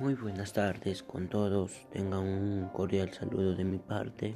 Muy 0.00 0.14
buenas 0.14 0.54
tardes 0.54 1.02
con 1.02 1.28
todos, 1.28 1.86
tengan 1.90 2.20
un 2.20 2.70
cordial 2.72 3.12
saludo 3.12 3.54
de 3.54 3.64
mi 3.64 3.76
parte. 3.76 4.34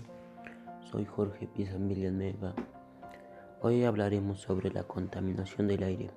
Soy 0.91 1.07
Jorge 1.07 1.47
Pizan 1.47 1.89
Villanueva. 1.89 2.55
Hoy 3.63 3.85
hablaremos 3.85 4.41
sobre 4.41 4.71
la 4.71 4.83
contaminación 4.83 5.67
del 5.67 5.83
aire. 5.85 6.11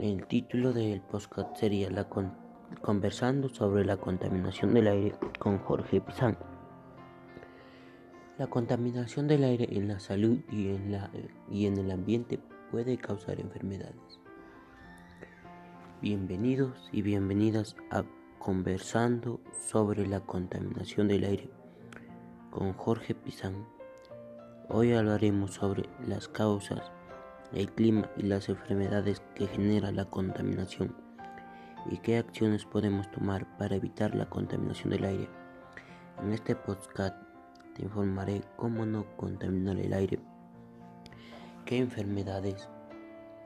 El 0.00 0.26
título 0.26 0.72
del 0.72 1.00
podcast 1.00 1.56
sería 1.56 1.88
la 1.88 2.08
Conversando 2.82 3.48
sobre 3.50 3.84
la 3.84 3.98
contaminación 3.98 4.74
del 4.74 4.88
aire 4.88 5.14
con 5.38 5.58
Jorge 5.58 6.00
Pizan. 6.00 6.36
La 8.36 8.48
contaminación 8.48 9.28
del 9.28 9.44
aire 9.44 9.68
en 9.70 9.86
la 9.86 10.00
salud 10.00 10.40
y 10.50 10.70
en, 10.70 10.90
la, 10.90 11.12
y 11.48 11.66
en 11.66 11.78
el 11.78 11.92
ambiente 11.92 12.40
puede 12.72 12.96
causar 12.96 13.38
enfermedades. 13.38 14.25
Bienvenidos 16.08 16.88
y 16.92 17.02
bienvenidas 17.02 17.74
a 17.90 18.04
Conversando 18.38 19.40
sobre 19.50 20.06
la 20.06 20.20
contaminación 20.20 21.08
del 21.08 21.24
aire 21.24 21.50
con 22.52 22.74
Jorge 22.74 23.12
Pizán. 23.16 23.66
Hoy 24.68 24.92
hablaremos 24.92 25.54
sobre 25.54 25.88
las 26.06 26.28
causas, 26.28 26.92
el 27.52 27.72
clima 27.72 28.08
y 28.16 28.22
las 28.22 28.48
enfermedades 28.48 29.20
que 29.34 29.48
genera 29.48 29.90
la 29.90 30.04
contaminación 30.04 30.94
y 31.90 31.96
qué 31.96 32.18
acciones 32.18 32.64
podemos 32.66 33.10
tomar 33.10 33.58
para 33.58 33.74
evitar 33.74 34.14
la 34.14 34.30
contaminación 34.30 34.90
del 34.90 35.06
aire. 35.06 35.28
En 36.22 36.32
este 36.32 36.54
podcast 36.54 37.16
te 37.74 37.82
informaré 37.82 38.44
cómo 38.54 38.86
no 38.86 39.06
contaminar 39.16 39.76
el 39.80 39.92
aire, 39.92 40.20
qué 41.64 41.78
enfermedades 41.78 42.68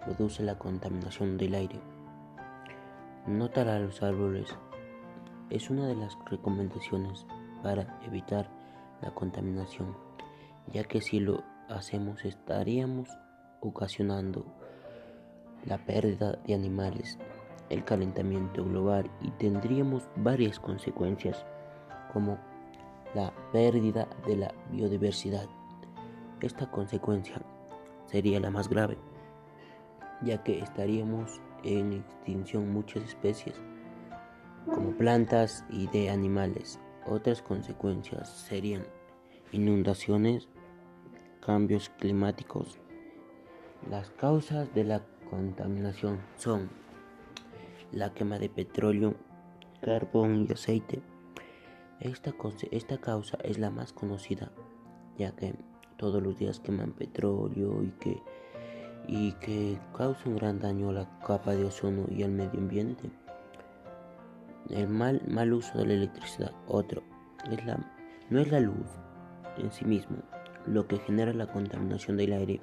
produce 0.04 0.42
la 0.42 0.58
contaminación 0.58 1.38
del 1.38 1.54
aire 1.54 1.80
no 3.26 3.50
talar 3.50 3.82
los 3.82 4.02
árboles 4.02 4.56
es 5.50 5.68
una 5.68 5.86
de 5.86 5.96
las 5.96 6.16
recomendaciones 6.26 7.26
para 7.62 7.98
evitar 8.06 8.48
la 9.02 9.10
contaminación, 9.10 9.96
ya 10.72 10.84
que 10.84 11.00
si 11.00 11.20
lo 11.20 11.42
hacemos 11.68 12.24
estaríamos 12.24 13.08
ocasionando 13.60 14.44
la 15.64 15.84
pérdida 15.84 16.38
de 16.46 16.54
animales, 16.54 17.18
el 17.68 17.84
calentamiento 17.84 18.64
global 18.64 19.10
y 19.20 19.30
tendríamos 19.32 20.08
varias 20.16 20.58
consecuencias 20.58 21.44
como 22.12 22.38
la 23.14 23.32
pérdida 23.52 24.08
de 24.26 24.36
la 24.36 24.54
biodiversidad. 24.70 25.46
Esta 26.40 26.70
consecuencia 26.70 27.42
sería 28.06 28.40
la 28.40 28.50
más 28.50 28.68
grave, 28.68 28.98
ya 30.22 30.42
que 30.42 30.60
estaríamos 30.60 31.40
en 31.64 31.92
extinción 31.92 32.72
muchas 32.72 33.04
especies, 33.04 33.54
como 34.66 34.92
plantas 34.92 35.64
y 35.70 35.86
de 35.88 36.10
animales. 36.10 36.78
Otras 37.06 37.42
consecuencias 37.42 38.28
serían 38.28 38.84
inundaciones, 39.52 40.48
cambios 41.40 41.88
climáticos. 41.98 42.78
Las 43.88 44.10
causas 44.10 44.72
de 44.74 44.84
la 44.84 45.02
contaminación 45.30 46.20
son 46.36 46.68
la 47.92 48.12
quema 48.12 48.38
de 48.38 48.48
petróleo, 48.48 49.14
carbón 49.80 50.46
y 50.48 50.52
aceite. 50.52 51.02
Esta, 52.00 52.34
esta 52.70 52.98
causa 52.98 53.38
es 53.42 53.58
la 53.58 53.70
más 53.70 53.92
conocida, 53.92 54.52
ya 55.18 55.34
que 55.34 55.54
todos 55.96 56.22
los 56.22 56.38
días 56.38 56.60
queman 56.60 56.92
petróleo 56.92 57.82
y 57.82 57.90
que 58.00 58.22
y 59.12 59.32
que 59.32 59.76
causa 59.96 60.28
un 60.28 60.36
gran 60.36 60.60
daño 60.60 60.90
a 60.90 60.92
la 60.92 61.18
capa 61.26 61.56
de 61.56 61.64
ozono 61.64 62.06
y 62.08 62.22
al 62.22 62.30
medio 62.30 62.60
ambiente. 62.60 63.10
El 64.68 64.86
mal, 64.86 65.20
mal 65.26 65.52
uso 65.52 65.76
de 65.78 65.86
la 65.86 65.94
electricidad. 65.94 66.52
Otro, 66.68 67.02
no 68.30 68.38
es 68.38 68.52
la 68.52 68.60
luz 68.60 68.86
en 69.58 69.72
sí 69.72 69.84
mismo 69.84 70.18
lo 70.64 70.86
que 70.86 70.98
genera 70.98 71.32
la 71.32 71.48
contaminación 71.48 72.18
del 72.18 72.34
aire, 72.34 72.60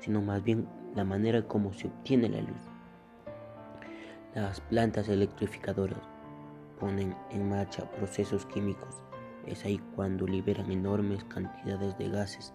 sino 0.00 0.22
más 0.22 0.42
bien 0.42 0.66
la 0.94 1.04
manera 1.04 1.42
como 1.42 1.74
se 1.74 1.88
obtiene 1.88 2.30
la 2.30 2.40
luz. 2.40 2.62
Las 4.34 4.62
plantas 4.62 5.10
electrificadoras 5.10 6.00
ponen 6.80 7.14
en 7.30 7.46
marcha 7.46 7.84
procesos 7.90 8.46
químicos. 8.46 9.02
Es 9.44 9.66
ahí 9.66 9.78
cuando 9.94 10.26
liberan 10.26 10.70
enormes 10.70 11.24
cantidades 11.24 11.98
de 11.98 12.08
gases 12.08 12.54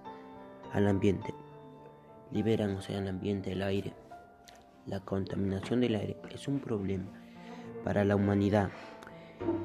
al 0.72 0.88
ambiente 0.88 1.32
liberan 2.34 2.76
o 2.76 2.82
sea 2.82 3.00
el 3.00 3.08
ambiente, 3.08 3.52
el 3.52 3.62
aire. 3.62 3.94
La 4.86 5.00
contaminación 5.00 5.80
del 5.80 5.96
aire 5.96 6.18
es 6.32 6.48
un 6.48 6.60
problema 6.60 7.06
para 7.84 8.04
la 8.04 8.16
humanidad, 8.16 8.70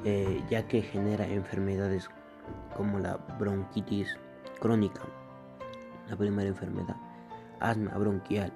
eh, 0.05 0.41
ya 0.49 0.67
que 0.67 0.81
genera 0.81 1.27
enfermedades 1.27 2.09
como 2.77 2.99
la 2.99 3.17
bronquitis 3.37 4.17
crónica, 4.59 5.01
la 6.09 6.15
primera 6.15 6.47
enfermedad, 6.47 6.95
asma 7.59 7.97
bronquial, 7.97 8.53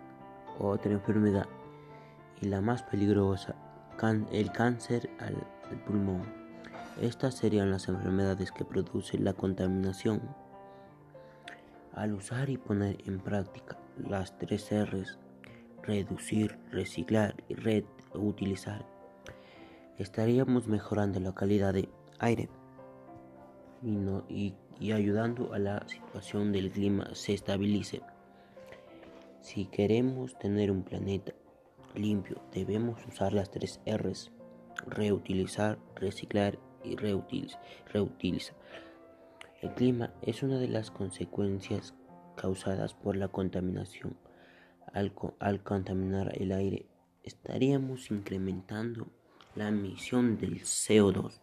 otra 0.60 0.92
enfermedad 0.92 1.48
y 2.42 2.48
la 2.48 2.62
más 2.62 2.84
peligrosa, 2.84 3.56
el 4.32 4.52
cáncer 4.52 5.10
al 5.20 5.36
pulmón. 5.86 6.24
Estas 7.02 7.36
serían 7.36 7.72
las 7.72 7.88
enfermedades 7.88 8.52
que 8.52 8.66
produce 8.66 9.18
la 9.18 9.34
contaminación. 9.34 10.22
Al 11.96 12.14
usar 12.14 12.50
y 12.50 12.58
poner 12.58 12.98
en 13.06 13.20
práctica 13.20 13.78
las 13.98 14.38
tres 14.40 14.70
R's, 14.72 15.20
reducir, 15.84 16.58
reciclar 16.72 17.36
y 17.48 17.54
reutilizar, 17.54 18.86
estaríamos 19.98 20.68
mejorando 20.68 21.20
la 21.20 21.36
calidad 21.36 21.74
de 21.74 21.90
aire 22.20 22.50
y, 24.28 24.56
y 24.80 24.92
ayudando 24.92 25.54
a 25.54 25.60
la 25.60 25.88
situación 25.88 26.52
del 26.52 26.72
clima 26.72 27.10
se 27.14 27.34
estabilice. 27.34 28.02
Si 29.42 29.66
queremos 29.66 30.38
tener 30.40 30.72
un 30.72 30.84
planeta 30.84 31.34
limpio, 31.94 32.42
debemos 32.52 33.06
usar 33.06 33.34
las 33.34 33.52
tres 33.52 33.80
R's, 33.86 34.32
reutilizar, 34.88 35.78
reciclar 35.96 36.58
y 36.84 36.96
reutilizar. 36.96 38.56
El 39.64 39.70
clima 39.76 40.14
es 40.22 40.44
una 40.44 40.60
de 40.60 40.68
las 40.68 40.92
consecuencias 40.92 41.94
causadas 42.36 42.94
por 42.94 43.16
la 43.16 43.30
contaminación. 43.30 44.18
Al, 44.92 45.14
contaminar 45.64 46.34
el 46.36 46.52
aire, 46.52 46.86
estaríamos 47.24 48.12
incrementando 48.12 49.08
la 49.56 49.70
emisión 49.70 50.38
del 50.38 50.64
CO2 50.64 51.40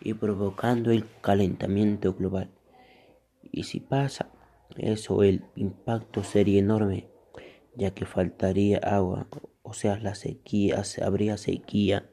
y 0.00 0.14
provocando 0.14 0.92
el 0.92 1.04
calentamiento 1.20 2.14
global. 2.14 2.48
Y 3.42 3.64
si 3.64 3.80
pasa 3.80 4.30
eso, 4.78 5.22
el 5.22 5.44
impacto 5.56 6.24
sería 6.24 6.60
enorme, 6.60 7.10
ya 7.76 7.90
que 7.90 8.06
faltaría 8.06 8.78
agua, 8.78 9.28
o 9.60 9.74
sea, 9.74 9.98
la 9.98 10.14
sequía, 10.14 10.82
habría 11.04 11.36
sequía 11.36 12.08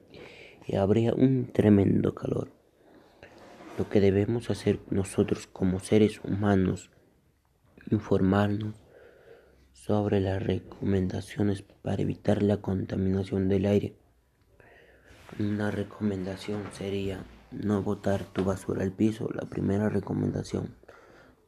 y 0.66 0.76
habría 0.76 1.14
un 1.14 1.50
tremendo 1.54 2.14
calor. 2.14 2.57
Lo 3.78 3.90
que 3.90 4.02
debemos 4.02 4.50
hacer 4.50 4.80
nosotros 4.90 5.48
como 5.48 5.80
seres 5.80 6.20
humanos 6.24 6.90
informarnos 7.92 8.76
sobre 9.72 10.20
las 10.20 10.42
recomendaciones 10.42 11.62
para 11.62 12.02
evitar 12.02 12.44
la 12.44 12.58
contaminación 12.58 13.48
del 13.48 13.66
aire. 13.66 13.96
Una 15.40 15.72
recomendación 15.72 16.64
sería 16.74 17.24
no 17.52 17.84
botar 17.84 18.24
tu 18.26 18.44
basura 18.44 18.84
al 18.84 18.92
piso, 18.92 19.30
la 19.34 19.48
primera 19.48 19.90
recomendación. 19.90 20.76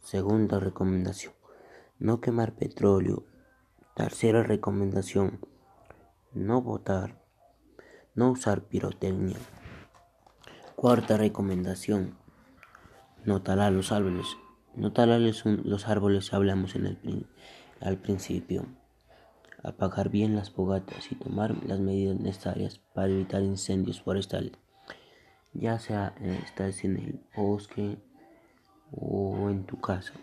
Segunda 0.01 0.59
recomendación, 0.59 1.33
no 1.97 2.21
quemar 2.21 2.53
petróleo. 2.53 3.25
Tercera 3.95 4.43
recomendación, 4.43 5.39
no 6.33 6.61
botar, 6.61 7.21
no 8.15 8.31
usar 8.31 8.61
pirotecnia. 8.61 9.37
Cuarta 10.75 11.17
recomendación, 11.17 12.15
no 13.25 13.41
talar 13.41 13.71
los 13.71 13.91
árboles. 13.91 14.37
No 14.75 14.93
los 15.63 15.87
árboles 15.87 16.33
hablamos 16.33 16.75
en 16.75 16.85
el, 16.85 17.27
al 17.81 17.97
principio. 17.97 18.65
Apagar 19.63 20.09
bien 20.09 20.35
las 20.35 20.51
fogatas 20.51 21.11
y 21.11 21.15
tomar 21.15 21.55
las 21.65 21.79
medidas 21.79 22.19
necesarias 22.19 22.79
para 22.93 23.09
evitar 23.09 23.41
incendios 23.43 24.01
forestales, 24.01 24.53
ya 25.53 25.77
sea 25.79 26.15
eh, 26.21 26.39
estás 26.45 26.85
en 26.85 26.95
el 26.95 27.19
bosque 27.35 27.97
o 28.91 29.49
en 29.49 29.65
tu 29.65 29.81
casa. 29.81 30.13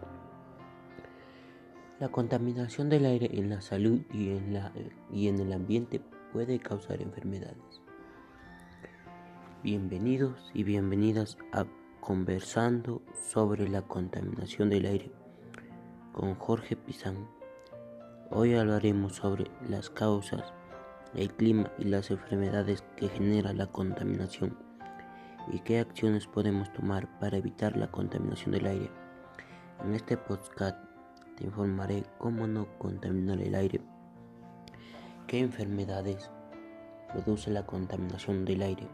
La 1.98 2.10
contaminación 2.10 2.90
del 2.90 3.06
aire 3.06 3.30
en 3.32 3.48
la 3.48 3.62
salud 3.62 4.02
y 4.12 5.28
en 5.28 5.40
el 5.40 5.52
ambiente 5.54 6.02
puede 6.34 6.58
causar 6.58 7.00
enfermedades. 7.00 7.80
Bienvenidos 9.62 10.50
y 10.52 10.62
bienvenidas 10.62 11.38
a 11.54 11.64
Conversando 12.02 13.00
sobre 13.14 13.66
la 13.66 13.80
contaminación 13.80 14.68
del 14.68 14.84
aire 14.84 15.25
con 16.16 16.34
Jorge 16.34 16.76
Pizán. 16.76 17.28
Hoy 18.30 18.54
hablaremos 18.54 19.16
sobre 19.16 19.50
las 19.68 19.90
causas, 19.90 20.54
el 21.14 21.30
clima 21.34 21.70
y 21.78 21.84
las 21.84 22.10
enfermedades 22.10 22.82
que 22.96 23.10
genera 23.10 23.52
la 23.52 23.66
contaminación 23.66 24.56
y 25.52 25.58
qué 25.58 25.78
acciones 25.78 26.26
podemos 26.26 26.72
tomar 26.72 27.06
para 27.20 27.36
evitar 27.36 27.76
la 27.76 27.90
contaminación 27.90 28.52
del 28.52 28.66
aire. 28.66 28.90
En 29.84 29.92
este 29.92 30.16
podcast 30.16 30.78
te 31.36 31.44
informaré 31.44 32.04
cómo 32.16 32.46
no 32.46 32.66
contaminar 32.78 33.38
el 33.42 33.54
aire, 33.54 33.82
qué 35.26 35.40
enfermedades 35.40 36.30
produce 37.12 37.50
la 37.50 37.66
contaminación 37.66 38.46
del 38.46 38.62
aire. 38.62 38.88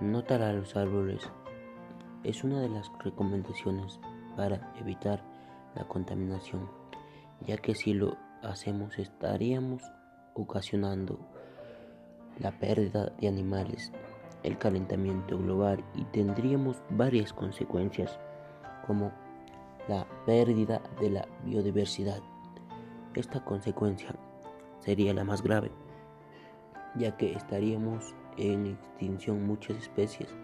No 0.00 0.22
talar 0.22 0.54
los 0.54 0.76
árboles 0.76 1.28
es 2.22 2.44
una 2.44 2.60
de 2.60 2.68
las 2.68 2.88
recomendaciones 3.02 3.98
para 4.36 4.72
evitar 4.78 5.31
la 5.74 5.86
contaminación, 5.86 6.68
ya 7.46 7.56
que 7.56 7.74
si 7.74 7.94
lo 7.94 8.16
hacemos 8.42 8.98
estaríamos 8.98 9.82
ocasionando 10.34 11.18
la 12.38 12.58
pérdida 12.58 13.12
de 13.20 13.28
animales, 13.28 13.92
el 14.42 14.58
calentamiento 14.58 15.38
global 15.38 15.84
y 15.94 16.04
tendríamos 16.06 16.82
varias 16.90 17.32
consecuencias 17.32 18.18
como 18.86 19.12
la 19.88 20.06
pérdida 20.26 20.82
de 21.00 21.10
la 21.10 21.28
biodiversidad. 21.44 22.20
Esta 23.14 23.44
consecuencia 23.44 24.14
sería 24.80 25.12
la 25.14 25.24
más 25.24 25.42
grave, 25.42 25.70
ya 26.96 27.16
que 27.16 27.32
estaríamos 27.32 28.14
en 28.36 28.66
extinción 28.66 29.46
muchas 29.46 29.76
especies 29.76 30.34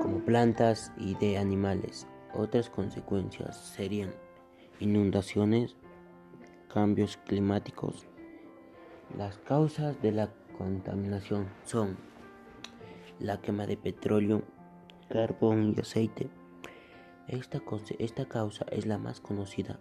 como 0.00 0.18
plantas 0.20 0.92
y 0.96 1.14
de 1.14 1.38
animales. 1.38 2.06
Otras 2.38 2.68
consecuencias 2.68 3.56
serían 3.56 4.10
inundaciones, 4.78 5.74
cambios 6.68 7.16
climáticos. 7.16 8.06
Las 9.16 9.38
causas 9.38 10.02
de 10.02 10.12
la 10.12 10.28
contaminación 10.58 11.48
son 11.64 11.96
la 13.20 13.40
quema 13.40 13.66
de 13.66 13.78
petróleo, 13.78 14.42
carbón 15.08 15.72
y 15.74 15.80
aceite. 15.80 16.28
Esta, 17.26 17.62
esta 17.98 18.26
causa 18.26 18.66
es 18.70 18.84
la 18.84 18.98
más 18.98 19.20
conocida, 19.20 19.80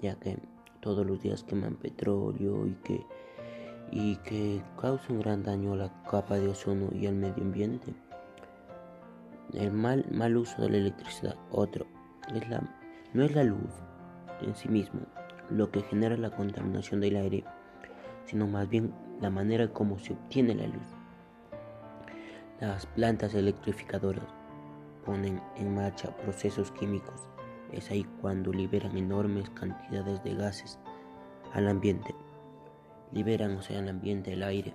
ya 0.00 0.14
que 0.14 0.38
todos 0.80 1.06
los 1.06 1.20
días 1.20 1.44
queman 1.44 1.76
petróleo 1.76 2.66
y 2.66 2.74
que, 2.82 3.06
y 3.90 4.16
que 4.16 4.62
gran 5.22 5.42
daño 5.42 5.74
a 5.74 5.76
la 5.76 6.02
capa 6.04 6.38
de 6.38 6.48
ozono 6.48 6.88
y 6.94 7.06
al 7.06 7.16
medio 7.16 7.42
ambiente. 7.42 7.94
El 9.52 9.72
mal, 9.72 10.06
mal 10.10 10.36
uso 10.36 10.62
de 10.62 10.70
la 10.70 10.76
electricidad. 10.78 11.36
Otro, 11.50 11.86
es 12.34 12.48
la, 12.48 12.62
no 13.12 13.24
es 13.24 13.34
la 13.34 13.44
luz 13.44 13.70
en 14.40 14.54
sí 14.54 14.68
mismo 14.68 15.00
lo 15.50 15.70
que 15.70 15.82
genera 15.82 16.16
la 16.16 16.30
contaminación 16.30 17.00
del 17.00 17.16
aire, 17.16 17.44
sino 18.24 18.46
más 18.46 18.68
bien 18.68 18.92
la 19.20 19.30
manera 19.30 19.68
como 19.68 19.98
se 19.98 20.14
obtiene 20.14 20.54
la 20.54 20.66
luz. 20.66 20.86
Las 22.60 22.86
plantas 22.86 23.34
electrificadoras 23.34 24.26
ponen 25.04 25.40
en 25.56 25.74
marcha 25.74 26.16
procesos 26.16 26.70
químicos. 26.72 27.28
Es 27.72 27.90
ahí 27.90 28.04
cuando 28.20 28.52
liberan 28.52 28.96
enormes 28.96 29.50
cantidades 29.50 30.22
de 30.22 30.34
gases 30.34 30.78
al 31.52 31.68
ambiente. 31.68 32.14
Liberan, 33.12 33.56
o 33.56 33.62
sea, 33.62 33.78
al 33.78 33.88
ambiente 33.88 34.32
el 34.32 34.42
aire. 34.42 34.74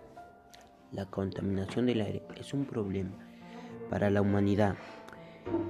La 0.92 1.06
contaminación 1.06 1.86
del 1.86 2.02
aire 2.02 2.24
es 2.36 2.54
un 2.54 2.66
problema 2.66 3.18
para 3.90 4.10
la 4.10 4.22
humanidad, 4.22 4.76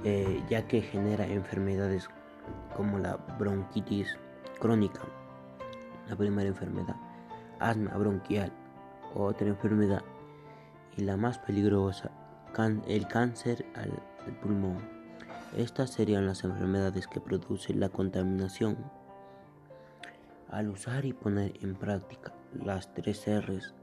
eh, 0.03 0.43
ya 0.49 0.67
que 0.67 0.81
genera 0.81 1.25
enfermedades 1.27 2.09
como 2.75 2.99
la 2.99 3.17
bronquitis 3.37 4.17
crónica, 4.59 5.01
la 6.09 6.15
primera 6.15 6.47
enfermedad, 6.47 6.95
asma 7.59 7.95
bronquial, 7.97 8.51
otra 9.13 9.47
enfermedad 9.47 10.03
y 10.95 11.03
la 11.03 11.17
más 11.17 11.37
peligrosa, 11.39 12.11
el 12.87 13.07
cáncer 13.07 13.65
al, 13.75 13.91
pulmón. 14.41 14.79
Estas 15.55 15.91
serían 15.91 16.25
las 16.25 16.43
enfermedades 16.43 17.07
que 17.07 17.19
produce 17.19 17.73
la 17.73 17.89
contaminación. 17.89 18.77
Al 20.49 20.69
usar 20.69 21.05
y 21.05 21.13
poner 21.13 21.53
en 21.61 21.75
práctica 21.75 22.33
las 22.53 22.91
tres 22.93 23.25
R's, 23.27 23.75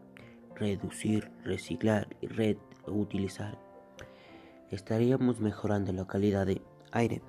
reducir, 0.57 1.31
reciclar 1.45 2.09
y 2.21 2.27
reutilizar, 2.27 3.59
estaríamos 4.75 5.41
mejorando 5.41 5.93
la 5.93 6.07
calidad 6.07 6.47
de 6.47 6.63
aire 6.93 7.23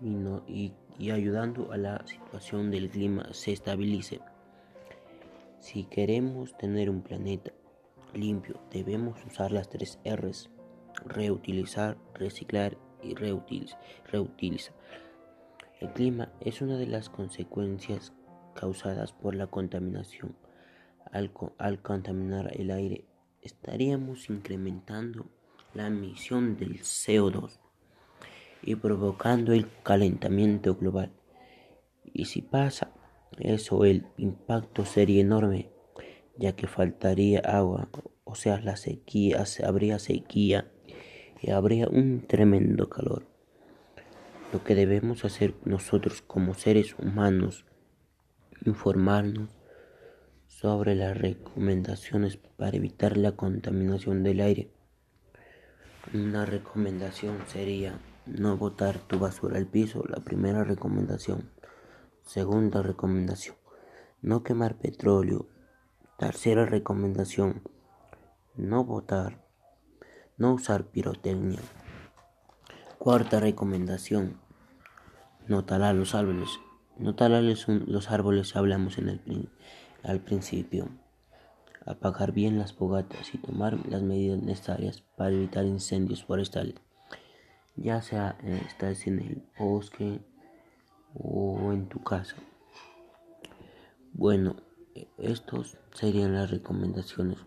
y, 0.00 0.72
y, 0.98 1.10
ayudando 1.10 1.72
a 1.72 1.76
la 1.76 2.06
situación 2.06 2.70
del 2.70 2.90
clima 2.90 3.28
se 3.32 3.52
estabilice. 3.52 4.20
Si 5.58 5.84
queremos 5.84 6.56
tener 6.56 6.88
un 6.88 7.02
planeta 7.02 7.52
limpio, 8.14 8.58
debemos 8.70 9.24
usar 9.26 9.52
las 9.52 9.68
tres 9.68 9.98
R's, 10.04 10.50
reutilizar, 11.04 11.98
reciclar 12.14 12.78
y 13.02 13.14
reutilizar. 13.14 14.74
El 15.80 15.92
clima 15.92 16.32
es 16.40 16.60
una 16.62 16.76
de 16.76 16.86
las 16.86 17.08
consecuencias 17.08 18.12
causadas 18.54 19.12
por 19.12 19.34
la 19.34 19.46
contaminación. 19.46 20.36
Al, 21.12 21.32
al 21.58 21.82
contaminar 21.82 22.50
el 22.58 22.70
aire, 22.70 23.04
estaríamos 23.42 24.28
incrementando 24.28 25.26
la 25.74 25.86
emisión 25.86 26.56
del 26.56 26.80
CO2 26.80 27.58
y 28.62 28.74
provocando 28.74 29.52
el 29.52 29.66
calentamiento 29.82 30.74
global. 30.74 31.12
Y 32.12 32.26
si 32.26 32.42
pasa 32.42 32.92
eso, 33.38 33.84
el 33.84 34.06
impacto 34.16 34.84
sería 34.84 35.20
enorme, 35.20 35.70
ya 36.36 36.56
que 36.56 36.66
faltaría 36.66 37.40
agua, 37.40 37.88
o 38.24 38.34
sea, 38.34 38.60
la 38.60 38.76
sequía, 38.76 39.44
habría 39.64 39.98
sequía 39.98 40.70
y 41.40 41.50
habría 41.50 41.88
un 41.88 42.26
tremendo 42.26 42.88
calor. 42.88 43.26
Lo 44.52 44.64
que 44.64 44.74
debemos 44.74 45.24
hacer 45.24 45.54
nosotros 45.64 46.22
como 46.22 46.54
seres 46.54 46.96
humanos, 46.98 47.64
informarnos 48.64 49.50
sobre 50.48 50.96
las 50.96 51.16
recomendaciones 51.16 52.36
para 52.36 52.76
evitar 52.76 53.16
la 53.16 53.32
contaminación 53.32 54.24
del 54.24 54.40
aire 54.40 54.70
una 56.12 56.44
recomendación 56.44 57.38
sería 57.46 57.98
no 58.26 58.56
botar 58.56 58.98
tu 58.98 59.18
basura 59.18 59.58
al 59.58 59.66
piso, 59.66 60.04
la 60.08 60.20
primera 60.20 60.64
recomendación. 60.64 61.50
Segunda 62.24 62.82
recomendación, 62.82 63.56
no 64.22 64.42
quemar 64.42 64.76
petróleo. 64.76 65.46
Tercera 66.18 66.66
recomendación, 66.66 67.62
no 68.56 68.84
botar, 68.84 69.44
no 70.36 70.54
usar 70.54 70.84
pirotecnia. 70.84 71.60
Cuarta 72.98 73.40
recomendación, 73.40 74.38
no 75.48 75.64
talar 75.64 75.94
los 75.94 76.14
árboles. 76.14 76.60
No 76.98 77.14
talarles 77.14 77.66
los 77.68 78.10
árboles 78.10 78.54
hablamos 78.56 78.98
en 78.98 79.08
el, 79.08 79.48
al 80.02 80.20
principio. 80.20 80.90
Apagar 81.86 82.32
bien 82.32 82.58
las 82.58 82.72
fogatas 82.72 83.34
y 83.34 83.38
tomar 83.38 83.78
las 83.88 84.02
medidas 84.02 84.42
necesarias 84.42 85.02
para 85.16 85.32
evitar 85.32 85.64
incendios 85.64 86.24
forestales, 86.24 86.74
ya 87.76 88.02
sea 88.02 88.36
eh, 88.42 88.60
estás 88.66 89.06
en 89.06 89.18
el 89.20 89.42
bosque 89.58 90.20
o 91.14 91.72
en 91.72 91.88
tu 91.88 92.02
casa. 92.02 92.36
Bueno, 94.12 94.56
estos 95.18 95.78
serían 95.94 96.34
las 96.34 96.50
recomendaciones 96.50 97.38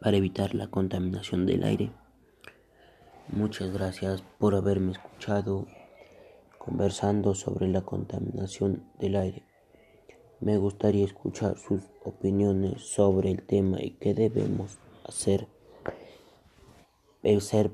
para 0.00 0.16
evitar 0.16 0.54
la 0.54 0.68
contaminación 0.68 1.46
del 1.46 1.64
aire. 1.64 1.92
Muchas 3.28 3.72
gracias 3.72 4.22
por 4.38 4.54
haberme 4.54 4.92
escuchado 4.92 5.66
conversando 6.58 7.34
sobre 7.34 7.68
la 7.68 7.82
contaminación 7.82 8.84
del 8.98 9.16
aire. 9.16 9.49
Me 10.40 10.56
gustaría 10.56 11.04
escuchar 11.04 11.58
sus 11.58 11.82
opiniones 12.02 12.80
sobre 12.80 13.30
el 13.30 13.42
tema 13.42 13.82
y 13.82 13.90
qué 14.00 14.14
debemos 14.14 14.78
hacer, 15.04 15.46